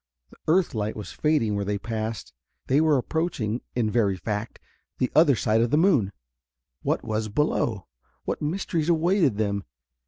The 0.31 0.37
earth 0.51 0.73
light 0.73 0.95
was 0.95 1.11
fading 1.11 1.55
where 1.55 1.63
they 1.63 1.77
passed. 1.77 2.33
They 2.65 2.81
were 2.81 2.97
approaching, 2.97 3.61
in 3.75 3.91
very 3.91 4.17
fact, 4.17 4.57
the 4.97 5.11
other 5.13 5.35
side 5.35 5.61
of 5.61 5.69
the 5.69 5.77
moon. 5.77 6.11
What 6.81 7.03
was 7.03 7.29
below? 7.29 7.85
What 8.25 8.41
mysteries 8.41 8.89
awaited 8.89 9.37
them? 9.37 9.63